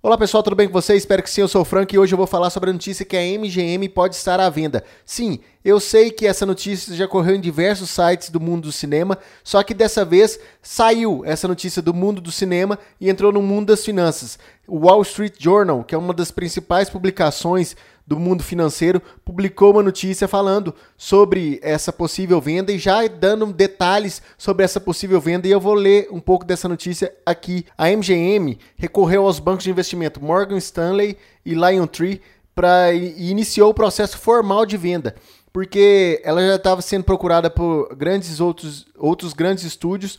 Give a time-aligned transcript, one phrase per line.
[0.00, 1.02] Olá pessoal, tudo bem com vocês?
[1.02, 3.04] Espero que sim, eu sou o Frank e hoje eu vou falar sobre a notícia
[3.04, 4.84] que a MGM pode estar à venda.
[5.04, 9.18] Sim, eu sei que essa notícia já correu em diversos sites do mundo do cinema,
[9.42, 13.66] só que dessa vez saiu essa notícia do mundo do cinema e entrou no mundo
[13.66, 14.38] das finanças.
[14.68, 17.74] O Wall Street Journal, que é uma das principais publicações
[18.08, 24.22] do mundo financeiro publicou uma notícia falando sobre essa possível venda e já dando detalhes
[24.38, 27.66] sobre essa possível venda e eu vou ler um pouco dessa notícia aqui.
[27.76, 32.22] A MGM recorreu aos bancos de investimento Morgan Stanley e Liontree
[32.54, 35.14] para e iniciou o processo formal de venda,
[35.52, 40.18] porque ela já estava sendo procurada por grandes outros outros grandes estúdios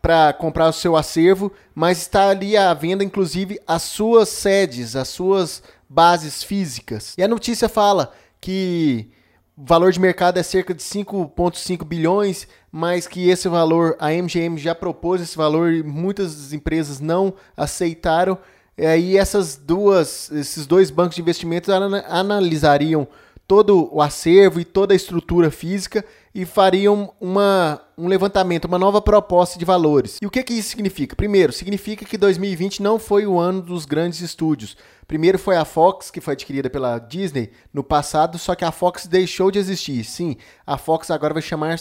[0.00, 5.08] para comprar o seu acervo, mas está ali à venda inclusive as suas sedes, as
[5.08, 7.14] suas bases físicas.
[7.18, 9.10] E a notícia fala que
[9.56, 14.56] o valor de mercado é cerca de 5,5 bilhões, mas que esse valor, a MGM
[14.56, 18.38] já propôs esse valor e muitas empresas não aceitaram.
[18.78, 21.68] E aí essas duas, esses dois bancos de investimentos
[22.08, 23.08] analisariam
[23.48, 26.04] todo o acervo e toda a estrutura física
[26.34, 30.18] e fariam uma, um levantamento, uma nova proposta de valores.
[30.22, 31.16] E o que, que isso significa?
[31.16, 34.76] Primeiro, significa que 2020 não foi o ano dos grandes estúdios.
[35.08, 39.06] Primeiro foi a Fox, que foi adquirida pela Disney no passado, só que a Fox
[39.06, 40.04] deixou de existir.
[40.04, 41.78] Sim, a Fox agora vai chamar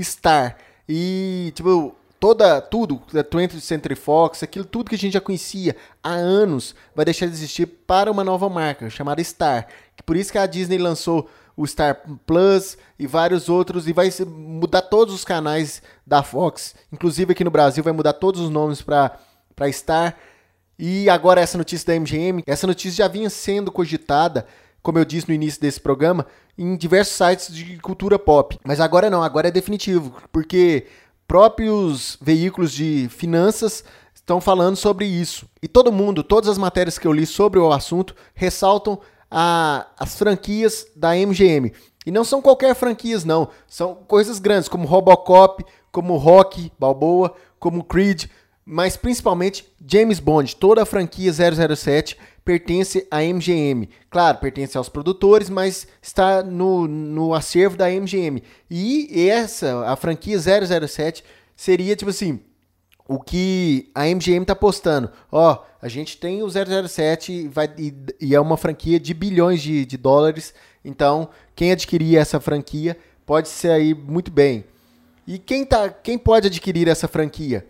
[0.00, 0.56] Star.
[0.88, 5.76] E, tipo, toda tudo, da 20th Century Fox, aquilo tudo que a gente já conhecia
[6.02, 9.68] há anos, vai deixar de existir para uma nova marca chamada Star.
[10.04, 14.82] Por isso que a Disney lançou o Star Plus e vários outros e vai mudar
[14.82, 19.18] todos os canais da Fox, inclusive aqui no Brasil vai mudar todos os nomes para
[19.70, 20.16] Star.
[20.78, 24.46] E agora essa notícia da MGM, essa notícia já vinha sendo cogitada,
[24.82, 26.26] como eu disse no início desse programa,
[26.58, 28.58] em diversos sites de cultura pop.
[28.64, 30.86] Mas agora não, agora é definitivo, porque
[31.28, 35.46] próprios veículos de finanças estão falando sobre isso.
[35.62, 39.00] E todo mundo, todas as matérias que eu li sobre o assunto ressaltam
[39.32, 41.72] a, as franquias da MGM.
[42.04, 43.48] E não são qualquer franquias, não.
[43.66, 48.26] São coisas grandes, como Robocop, como Rock Balboa, como Creed,
[48.64, 50.54] mas principalmente James Bond.
[50.56, 53.88] Toda a franquia 007 pertence à MGM.
[54.10, 58.42] Claro, pertence aos produtores, mas está no, no acervo da MGM.
[58.70, 61.24] E essa, a franquia 007,
[61.56, 62.40] seria tipo assim
[63.06, 65.10] o que a MGM está postando.
[65.30, 69.84] Ó, a gente tem o 007 vai, e, e é uma franquia de bilhões de,
[69.84, 70.54] de dólares.
[70.84, 72.96] Então, quem adquirir essa franquia
[73.26, 74.64] pode aí muito bem.
[75.26, 77.66] E quem, tá, quem pode adquirir essa franquia?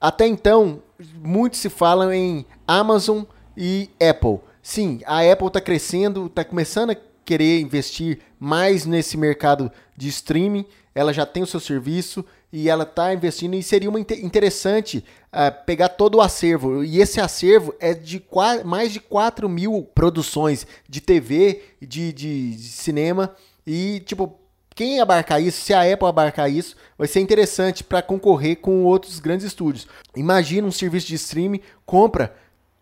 [0.00, 0.82] Até então,
[1.16, 3.24] muito se fala em Amazon
[3.56, 4.38] e Apple.
[4.62, 10.64] Sim, a Apple está crescendo, está começando a querer investir mais nesse mercado de streaming.
[10.94, 15.64] Ela já tem o seu serviço e ela está investindo e seria uma interessante uh,
[15.64, 16.82] pegar todo o acervo.
[16.82, 18.22] E esse acervo é de
[18.64, 23.34] mais de 4 mil produções de TV, de, de, de cinema
[23.66, 24.38] e, tipo,
[24.74, 29.18] quem abarcar isso, se a Apple abarcar isso, vai ser interessante para concorrer com outros
[29.18, 29.88] grandes estúdios.
[30.16, 32.32] Imagina um serviço de streaming, compra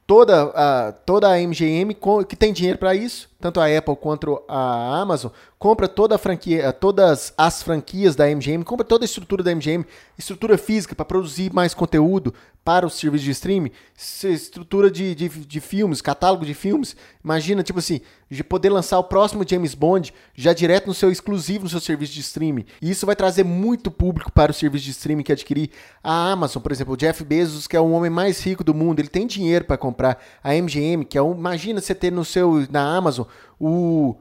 [0.06, 1.96] toda a, toda a MGM
[2.28, 6.72] que tem dinheiro para isso, tanto a Apple quanto a Amazon, compra toda a franquia,
[6.72, 9.86] todas as franquias da MGM, compra toda a estrutura da MGM,
[10.18, 15.60] estrutura física para produzir mais conteúdo para o serviço de streaming, estrutura de, de, de,
[15.60, 16.96] filmes, catálogo de filmes.
[17.22, 21.62] Imagina, tipo assim, de poder lançar o próximo James Bond já direto no seu exclusivo,
[21.62, 22.64] no seu serviço de streaming.
[22.82, 25.70] E isso vai trazer muito público para o serviço de streaming que adquirir.
[26.02, 28.98] A Amazon, por exemplo, o Jeff Bezos, que é o homem mais rico do mundo,
[28.98, 30.20] ele tem dinheiro para comprar.
[30.42, 33.26] A MGM, que é um, imagina você ter no seu na Amazon
[33.60, 34.16] o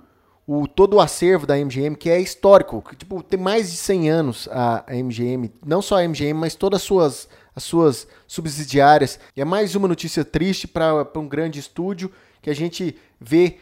[0.47, 4.09] o, todo o acervo da MGM, que é histórico, que, tipo, tem mais de 100
[4.09, 9.19] anos a, MGM, não só a MGM, mas todas as suas, as suas subsidiárias.
[9.35, 12.11] E é mais uma notícia triste para um grande estúdio
[12.41, 13.57] que a gente vê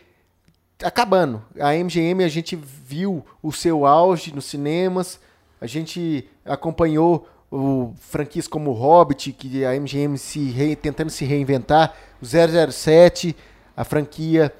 [0.83, 1.41] acabando.
[1.57, 5.19] A MGM, a gente viu o seu auge nos cinemas,
[5.61, 11.95] a gente acompanhou o, franquias como Hobbit, que a MGM se re, tentando se reinventar,
[12.21, 13.33] o 007,
[13.77, 14.53] a franquia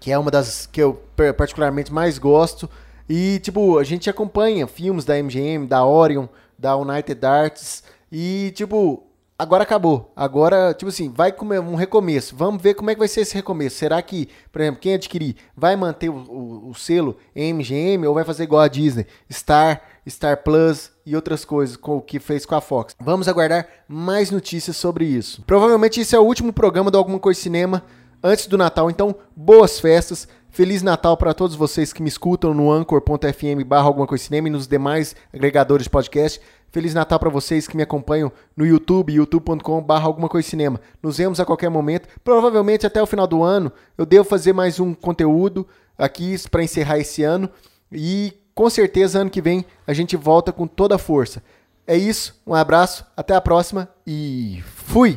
[0.00, 1.00] que é uma das que eu
[1.36, 2.68] particularmente mais gosto.
[3.08, 6.26] E, tipo, a gente acompanha filmes da MGM, da Orion,
[6.58, 7.84] da United Arts.
[8.10, 9.06] E, tipo,
[9.38, 10.12] agora acabou.
[10.16, 12.34] Agora, tipo assim, vai comer um recomeço.
[12.34, 13.76] Vamos ver como é que vai ser esse recomeço.
[13.76, 18.24] Será que, por exemplo, quem adquirir vai manter o, o, o selo MGM ou vai
[18.24, 19.06] fazer igual a Disney?
[19.30, 22.94] Star, Star Plus e outras coisas com o que fez com a Fox.
[23.00, 25.42] Vamos aguardar mais notícias sobre isso.
[25.46, 27.84] Provavelmente esse é o último programa do Alguma Coisa Cinema
[28.26, 28.90] antes do Natal.
[28.90, 30.28] Então, boas festas.
[30.50, 34.50] Feliz Natal para todos vocês que me escutam no anchor.fm barra alguma coisa cinema e
[34.50, 36.40] nos demais agregadores de podcast.
[36.70, 40.80] Feliz Natal para vocês que me acompanham no YouTube, youtube.com.br alguma coisa cinema.
[41.02, 42.08] Nos vemos a qualquer momento.
[42.24, 46.98] Provavelmente até o final do ano eu devo fazer mais um conteúdo aqui para encerrar
[46.98, 47.50] esse ano
[47.92, 51.42] e com certeza ano que vem a gente volta com toda a força.
[51.86, 55.16] É isso, um abraço, até a próxima e fui!